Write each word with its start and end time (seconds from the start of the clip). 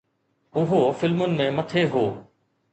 اهو 0.61 0.79
فلمن 1.01 1.37
۾ 1.43 1.47
مٿي 1.61 1.83
هو. 1.93 2.05